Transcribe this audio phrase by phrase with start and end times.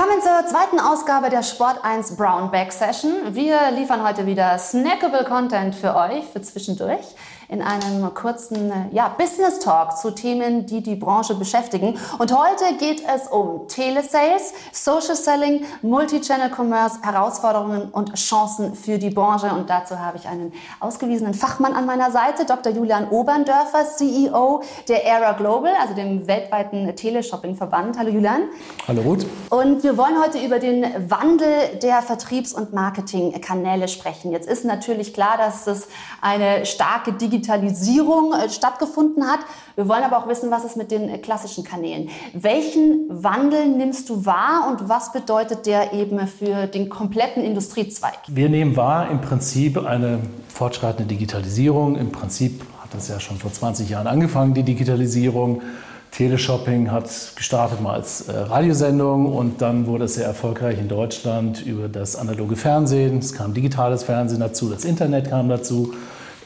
[0.00, 3.34] Willkommen zur zweiten Ausgabe der Sport 1 Brown Bag Session.
[3.34, 7.04] Wir liefern heute wieder snackable Content für euch, für zwischendurch
[7.50, 11.98] in einem kurzen ja, Business Talk zu Themen, die die Branche beschäftigen.
[12.18, 19.10] Und heute geht es um Telesales, Social Selling, Multi-Channel Commerce, Herausforderungen und Chancen für die
[19.10, 19.48] Branche.
[19.48, 22.72] Und dazu habe ich einen ausgewiesenen Fachmann an meiner Seite, Dr.
[22.72, 27.98] Julian Oberndörfer, CEO der Era Global, also dem weltweiten Teleshopping-Verband.
[27.98, 28.42] Hallo Julian.
[28.86, 29.26] Hallo Ruth.
[29.50, 34.30] Und wir wollen heute über den Wandel der Vertriebs- und Marketingkanäle sprechen.
[34.30, 35.88] Jetzt ist natürlich klar, dass es
[36.20, 39.40] eine starke Digitalisierung Digitalisierung äh, stattgefunden hat.
[39.74, 42.08] Wir wollen aber auch wissen, was ist mit den äh, klassischen Kanälen.
[42.34, 48.18] Welchen Wandel nimmst du wahr und was bedeutet der eben für den kompletten Industriezweig?
[48.28, 51.96] Wir nehmen wahr im Prinzip eine fortschreitende Digitalisierung.
[51.96, 55.62] Im Prinzip hat das ja schon vor 20 Jahren angefangen, die Digitalisierung.
[56.10, 61.64] Teleshopping hat gestartet mal als äh, Radiosendung und dann wurde es sehr erfolgreich in Deutschland
[61.64, 63.18] über das analoge Fernsehen.
[63.18, 65.94] Es kam digitales Fernsehen dazu, das Internet kam dazu.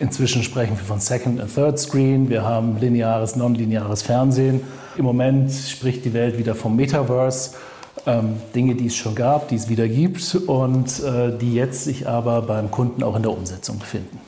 [0.01, 2.29] Inzwischen sprechen wir von Second und Third Screen.
[2.29, 4.61] Wir haben lineares, nonlineares Fernsehen.
[4.97, 7.53] Im Moment spricht die Welt wieder vom Metaverse.
[8.07, 12.09] Ähm, Dinge, die es schon gab, die es wieder gibt und äh, die jetzt sich
[12.09, 14.21] aber beim Kunden auch in der Umsetzung befinden.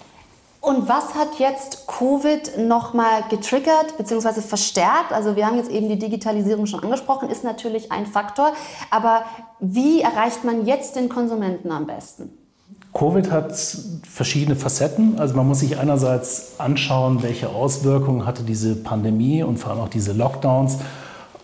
[0.60, 4.40] Und was hat jetzt Covid nochmal getriggert bzw.
[4.40, 5.12] verstärkt?
[5.12, 8.52] Also wir haben jetzt eben die Digitalisierung schon angesprochen, ist natürlich ein Faktor.
[8.90, 9.24] Aber
[9.60, 12.30] wie erreicht man jetzt den Konsumenten am besten?
[12.96, 13.52] Covid hat
[14.10, 15.18] verschiedene Facetten.
[15.18, 19.90] Also man muss sich einerseits anschauen, welche Auswirkungen hatte diese Pandemie und vor allem auch
[19.90, 20.78] diese Lockdowns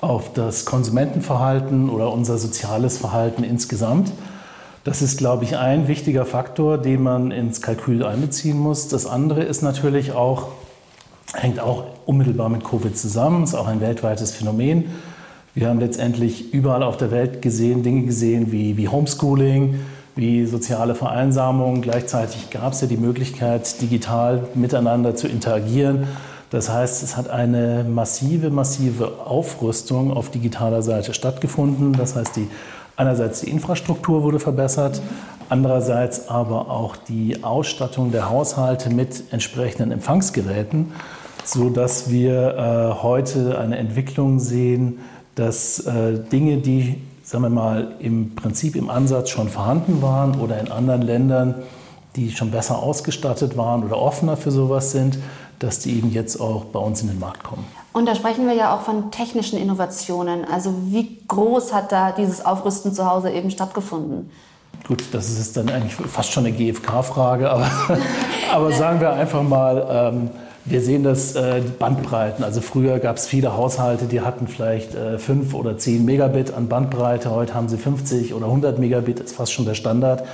[0.00, 4.12] auf das Konsumentenverhalten oder unser soziales Verhalten insgesamt.
[4.84, 8.88] Das ist, glaube ich, ein wichtiger Faktor, den man ins Kalkül einbeziehen muss.
[8.88, 10.48] Das andere ist natürlich auch,
[11.34, 14.86] hängt auch unmittelbar mit Covid zusammen, ist auch ein weltweites Phänomen.
[15.54, 19.80] Wir haben letztendlich überall auf der Welt gesehen, Dinge gesehen wie, wie Homeschooling,
[20.14, 21.80] wie soziale Vereinsamung.
[21.80, 26.06] Gleichzeitig gab es ja die Möglichkeit, digital miteinander zu interagieren.
[26.50, 31.94] Das heißt, es hat eine massive, massive Aufrüstung auf digitaler Seite stattgefunden.
[31.94, 32.46] Das heißt, die,
[32.94, 35.00] einerseits die Infrastruktur wurde verbessert,
[35.48, 40.92] andererseits aber auch die Ausstattung der Haushalte mit entsprechenden Empfangsgeräten,
[41.42, 42.54] sodass wir
[42.98, 44.98] äh, heute eine Entwicklung sehen,
[45.34, 46.98] dass äh, Dinge, die
[47.32, 51.54] sagen wir mal, im Prinzip im Ansatz schon vorhanden waren oder in anderen Ländern,
[52.14, 55.18] die schon besser ausgestattet waren oder offener für sowas sind,
[55.58, 57.64] dass die eben jetzt auch bei uns in den Markt kommen.
[57.94, 60.44] Und da sprechen wir ja auch von technischen Innovationen.
[60.44, 64.30] Also wie groß hat da dieses Aufrüsten zu Hause eben stattgefunden?
[64.86, 67.70] Gut, das ist dann eigentlich fast schon eine GfK-Frage, aber,
[68.52, 70.30] aber sagen wir einfach mal, ähm,
[70.64, 72.44] wir sehen das äh, Bandbreiten.
[72.44, 76.68] Also früher gab es viele Haushalte, die hatten vielleicht äh, 5 oder 10 Megabit an
[76.68, 77.30] Bandbreite.
[77.30, 80.24] Heute haben sie 50 oder 100 Megabit, ist fast schon der Standard.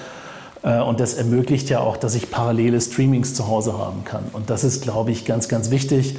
[0.63, 4.25] Äh, und das ermöglicht ja auch, dass ich parallele Streamings zu Hause haben kann.
[4.33, 6.17] Und das ist, glaube ich, ganz, ganz wichtig.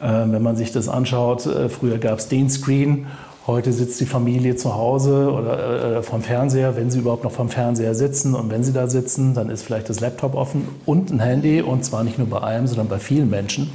[0.00, 3.06] Äh, wenn man sich das anschaut, äh, früher gab es den Screen
[3.48, 7.48] Heute sitzt die Familie zu Hause oder äh, vom Fernseher, wenn sie überhaupt noch vom
[7.48, 8.34] Fernseher sitzen.
[8.34, 11.62] Und wenn sie da sitzen, dann ist vielleicht das Laptop offen und ein Handy.
[11.62, 13.70] Und zwar nicht nur bei einem, sondern bei vielen Menschen.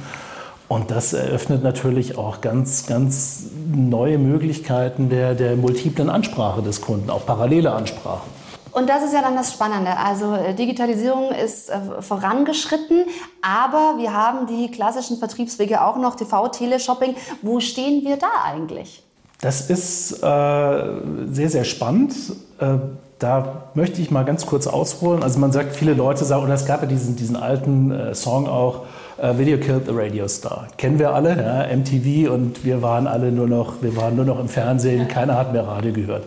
[0.68, 7.10] Und das eröffnet natürlich auch ganz, ganz neue Möglichkeiten der, der multiplen Ansprache des Kunden,
[7.10, 8.30] auch parallele Ansprachen.
[8.70, 9.96] Und das ist ja dann das Spannende.
[9.96, 13.06] Also äh, Digitalisierung ist äh, vorangeschritten,
[13.42, 17.16] aber wir haben die klassischen Vertriebswege auch noch, TV, Teleshopping.
[17.42, 19.03] Wo stehen wir da eigentlich?
[19.44, 20.84] Das ist äh,
[21.30, 22.14] sehr, sehr spannend.
[22.58, 22.76] Äh,
[23.18, 25.22] da möchte ich mal ganz kurz ausholen.
[25.22, 28.48] Also man sagt, viele Leute sagen, oder es gab ja diesen, diesen alten äh, Song
[28.48, 28.86] auch,
[29.18, 30.68] äh, Video Killed the Radio Star.
[30.78, 34.40] Kennen wir alle, ja, MTV und wir waren alle nur noch, wir waren nur noch
[34.40, 36.24] im Fernsehen, keiner hat mehr Radio gehört.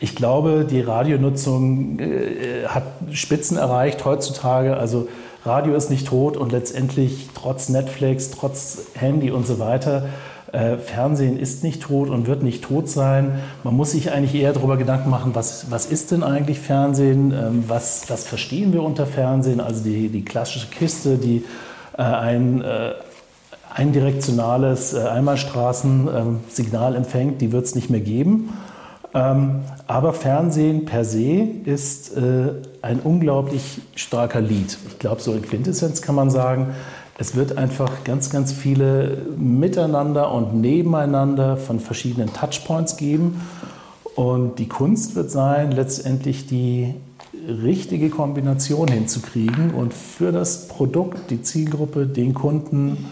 [0.00, 2.82] Ich glaube, die Radionutzung äh, hat
[3.12, 4.78] Spitzen erreicht heutzutage.
[4.78, 5.06] Also
[5.44, 10.08] Radio ist nicht tot und letztendlich trotz Netflix, trotz Handy und so weiter
[10.52, 13.40] äh, Fernsehen ist nicht tot und wird nicht tot sein.
[13.64, 17.32] Man muss sich eigentlich eher darüber Gedanken machen, was, was ist denn eigentlich Fernsehen?
[17.32, 19.60] Ähm, was, was verstehen wir unter Fernsehen?
[19.60, 21.44] Also die, die klassische Kiste, die
[21.96, 22.92] äh, ein äh,
[23.74, 28.54] eindirektionales äh, Einmalstraßensignal ähm, empfängt, die wird es nicht mehr geben.
[29.14, 32.52] Ähm, aber Fernsehen per se ist äh,
[32.82, 34.78] ein unglaublich starker Lied.
[34.88, 36.74] Ich glaube, so in Quintessenz kann man sagen,
[37.20, 43.40] es wird einfach ganz, ganz viele miteinander und nebeneinander von verschiedenen Touchpoints geben.
[44.14, 46.94] Und die Kunst wird sein, letztendlich die
[47.34, 53.04] richtige Kombination hinzukriegen und für das Produkt, die Zielgruppe, den Kunden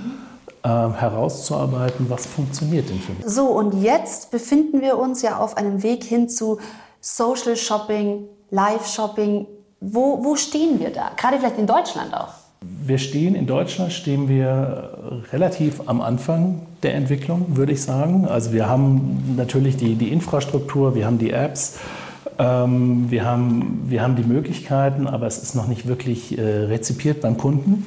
[0.62, 3.26] äh, herauszuarbeiten, was funktioniert denn für mich.
[3.26, 6.58] So, und jetzt befinden wir uns ja auf einem Weg hin zu
[7.00, 9.46] Social Shopping, Live Shopping.
[9.80, 11.10] Wo, wo stehen wir da?
[11.16, 12.45] Gerade vielleicht in Deutschland auch.
[12.84, 14.90] Wir stehen in Deutschland stehen wir
[15.32, 18.26] relativ am Anfang der Entwicklung, würde ich sagen.
[18.26, 21.78] Also wir haben natürlich die, die Infrastruktur, wir haben die Apps,
[22.38, 27.22] ähm, wir, haben, wir haben die Möglichkeiten, aber es ist noch nicht wirklich äh, rezipiert
[27.22, 27.86] beim Kunden.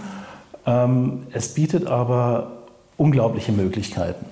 [0.66, 2.52] Ähm, es bietet aber
[2.98, 4.26] unglaubliche Möglichkeiten.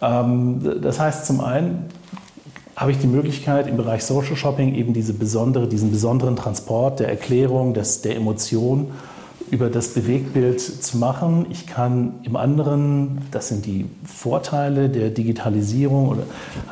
[0.00, 1.86] Ähm, das heißt zum einen,
[2.76, 7.08] habe ich die Möglichkeit im Bereich Social Shopping eben diese besondere, diesen besonderen Transport der
[7.08, 8.92] Erklärung, des, der Emotion
[9.50, 11.46] über das Bewegtbild zu machen.
[11.50, 16.22] Ich kann im anderen, das sind die Vorteile der Digitalisierung, oder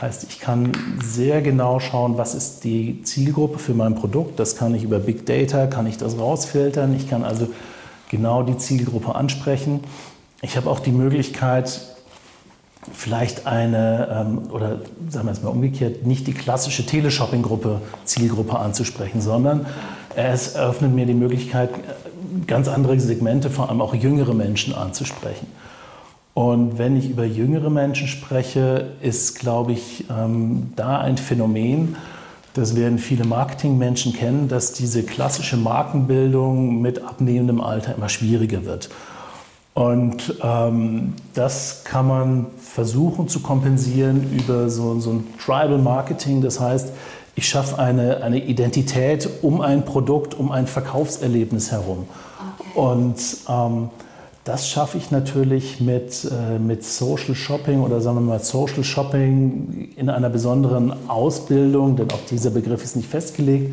[0.00, 0.72] heißt, ich kann
[1.02, 4.38] sehr genau schauen, was ist die Zielgruppe für mein Produkt.
[4.38, 6.94] Das kann ich über Big Data, kann ich das rausfiltern.
[6.94, 7.48] Ich kann also
[8.08, 9.81] genau die Zielgruppe ansprechen.
[10.40, 11.81] Ich habe auch die Möglichkeit,
[12.92, 19.20] vielleicht eine, ähm, oder sagen wir es mal umgekehrt, nicht die klassische Teleshopping-Gruppe, Zielgruppe anzusprechen,
[19.20, 19.66] sondern
[20.14, 21.70] es eröffnet mir die Möglichkeit,
[22.47, 25.47] ganz andere Segmente, vor allem auch jüngere Menschen anzusprechen.
[26.35, 31.97] Und wenn ich über jüngere Menschen spreche, ist, glaube ich, ähm, da ein Phänomen,
[32.55, 38.88] das werden viele Marketingmenschen kennen, dass diese klassische Markenbildung mit abnehmendem Alter immer schwieriger wird.
[39.75, 46.41] Und ähm, das kann man versuchen zu kompensieren über so, so ein Tribal Marketing.
[46.41, 46.93] Das heißt,
[47.38, 52.08] ich schaffe eine, eine Identität um ein Produkt, um ein Verkaufserlebnis herum.
[52.58, 52.81] Okay.
[52.81, 53.17] Und
[53.49, 53.90] ähm,
[54.43, 59.90] das schaffe ich natürlich mit, äh, mit Social Shopping oder sagen wir mal Social Shopping
[59.96, 63.73] in einer besonderen Ausbildung, denn auch dieser Begriff ist nicht festgelegt.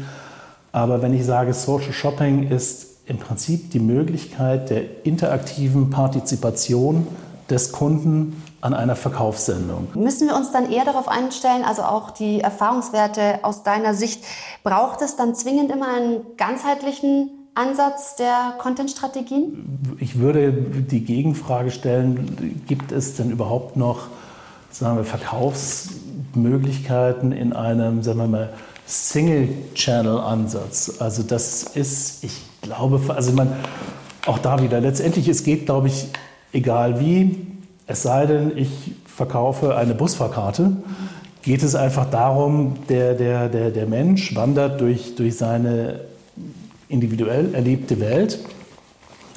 [0.71, 7.07] Aber wenn ich sage, Social Shopping ist im Prinzip die Möglichkeit der interaktiven Partizipation
[7.49, 9.89] des Kunden an einer Verkaufssendung.
[9.93, 14.23] Müssen wir uns dann eher darauf einstellen, also auch die Erfahrungswerte aus deiner Sicht,
[14.63, 19.97] braucht es dann zwingend immer einen ganzheitlichen Ansatz der Content-Strategien?
[19.99, 24.07] Ich würde die Gegenfrage stellen, gibt es denn überhaupt noch
[24.71, 28.49] sagen wir, Verkaufsmöglichkeiten in einem, sagen wir mal,
[28.87, 30.95] Single-Channel-Ansatz?
[30.99, 33.53] Also das ist, ich glaube, also man,
[34.25, 36.07] auch da wieder, letztendlich, es geht, glaube ich,
[36.51, 37.54] egal wie,
[37.87, 40.71] es sei denn, ich verkaufe eine Busfahrkarte,
[41.41, 46.01] geht es einfach darum, der, der, der, der Mensch wandert durch, durch seine
[46.89, 48.39] individuell erlebte Welt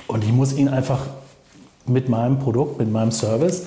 [0.06, 1.00] und ich muss ihn einfach
[1.86, 3.66] mit meinem Produkt, mit meinem Service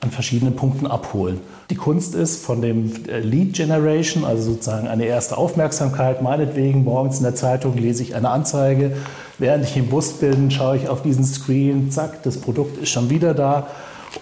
[0.00, 1.40] an verschiedenen Punkten abholen.
[1.68, 2.92] Die Kunst ist von dem
[3.22, 8.30] Lead Generation, also sozusagen eine erste Aufmerksamkeit, meinetwegen morgens in der Zeitung lese ich eine
[8.30, 8.96] Anzeige,
[9.38, 13.10] während ich im Bus bin, schaue ich auf diesen Screen, zack, das Produkt ist schon
[13.10, 13.66] wieder da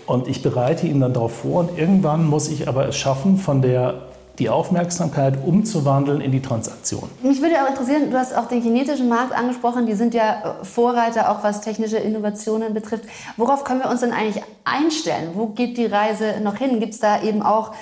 [0.07, 3.63] und ich bereite ihn dann darauf vor und irgendwann muss ich aber es schaffen, von
[3.63, 4.09] der
[4.39, 7.11] die Aufmerksamkeit umzuwandeln in die Transaktion.
[7.23, 11.31] Mich würde auch interessieren, du hast auch den chinesischen Markt angesprochen, die sind ja Vorreiter,
[11.31, 13.05] auch was technische Innovationen betrifft.
[13.37, 15.31] Worauf können wir uns denn eigentlich einstellen?
[15.35, 16.79] Wo geht die Reise noch hin?
[16.79, 17.73] Gibt es da eben auch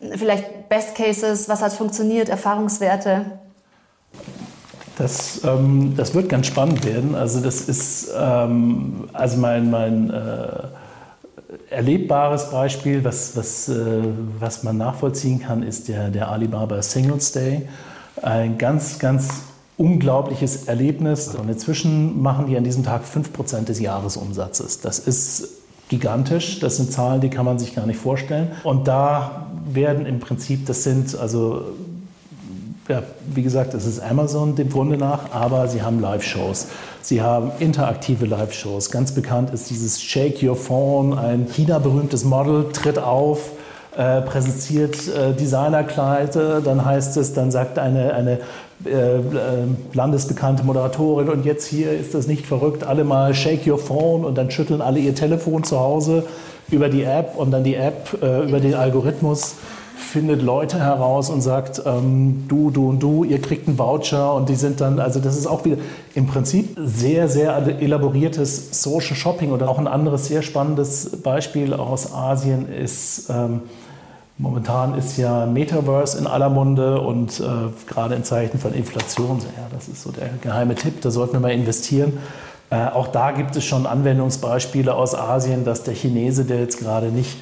[0.00, 3.26] vielleicht Best Cases, was hat funktioniert, Erfahrungswerte?
[4.96, 7.14] Das, ähm, das wird ganz spannend werden.
[7.14, 10.64] Also das ist ähm, also mein, mein äh,
[11.70, 14.02] erlebbares Beispiel, was, was, äh,
[14.38, 17.68] was man nachvollziehen kann, ist der, der Alibaba Singles Day.
[18.22, 19.42] Ein ganz, ganz
[19.76, 21.34] unglaubliches Erlebnis.
[21.34, 24.80] Und inzwischen machen die an diesem Tag 5% des Jahresumsatzes.
[24.80, 25.48] Das ist
[25.88, 26.60] gigantisch.
[26.60, 28.52] Das sind Zahlen, die kann man sich gar nicht vorstellen.
[28.64, 31.64] Und da werden im Prinzip, das sind also
[32.90, 36.66] ja, wie gesagt, es ist Amazon dem Grunde nach, aber sie haben Live-Shows.
[37.02, 38.90] Sie haben interaktive Live-Shows.
[38.90, 43.52] Ganz bekannt ist dieses Shake Your Phone, ein China-berühmtes Model tritt auf,
[43.96, 48.40] äh, präsentiert äh, Designerkleide, dann heißt es, dann sagt eine, eine
[48.84, 49.20] äh, äh,
[49.92, 54.36] landesbekannte Moderatorin und jetzt hier ist das nicht verrückt, alle mal Shake Your Phone und
[54.36, 56.24] dann schütteln alle ihr Telefon zu Hause
[56.70, 59.54] über die App und dann die App äh, über den Algorithmus
[60.00, 64.48] findet Leute heraus und sagt, ähm, du, du und du, ihr kriegt einen Voucher und
[64.48, 65.76] die sind dann, also das ist auch wieder
[66.14, 72.12] im Prinzip sehr, sehr elaboriertes Social Shopping oder auch ein anderes sehr spannendes Beispiel aus
[72.12, 73.62] Asien ist, ähm,
[74.38, 77.44] momentan ist ja Metaverse in aller Munde und äh,
[77.86, 81.40] gerade in Zeichen von Inflation, ja, das ist so der geheime Tipp, da sollten wir
[81.40, 82.18] mal investieren.
[82.70, 87.08] Äh, auch da gibt es schon Anwendungsbeispiele aus Asien, dass der Chinese, der jetzt gerade
[87.08, 87.36] nicht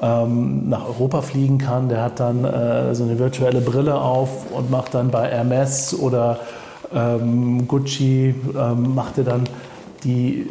[0.00, 1.88] ähm, nach Europa fliegen kann.
[1.88, 6.40] Der hat dann äh, so eine virtuelle Brille auf und macht dann bei Hermes oder
[6.94, 9.48] ähm, Gucci, ähm, macht er dann
[10.04, 10.46] die,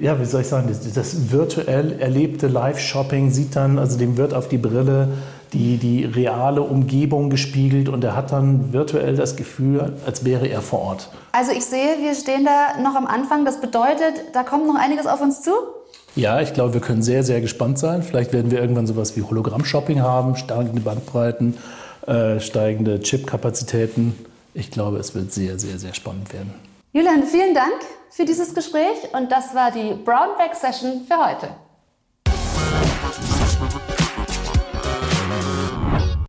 [0.00, 4.34] ja, wie soll ich sagen, das, das virtuell erlebte Live-Shopping, sieht dann, also dem wird
[4.34, 5.08] auf die Brille
[5.52, 10.60] die, die reale Umgebung gespiegelt und er hat dann virtuell das Gefühl, als wäre er
[10.60, 11.10] vor Ort.
[11.32, 13.44] Also ich sehe, wir stehen da noch am Anfang.
[13.44, 15.50] Das bedeutet, da kommt noch einiges auf uns zu?
[16.16, 18.02] Ja, ich glaube, wir können sehr, sehr gespannt sein.
[18.02, 21.56] Vielleicht werden wir irgendwann sowas wie Hologramm-Shopping haben, steigende Bandbreiten,
[22.06, 24.16] äh, steigende Chip-Kapazitäten.
[24.52, 26.52] Ich glaube, es wird sehr, sehr, sehr spannend werden.
[26.92, 31.48] Julian, vielen Dank für dieses Gespräch und das war die Brownback Session für heute.